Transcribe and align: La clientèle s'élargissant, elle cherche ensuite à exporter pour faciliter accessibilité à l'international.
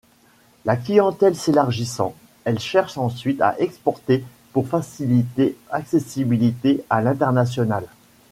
La 0.65 0.77
clientèle 0.77 1.35
s'élargissant, 1.35 2.15
elle 2.43 2.57
cherche 2.57 2.97
ensuite 2.97 3.39
à 3.39 3.55
exporter 3.59 4.23
pour 4.51 4.67
faciliter 4.67 5.55
accessibilité 5.69 6.83
à 6.89 7.03
l'international. 7.03 7.85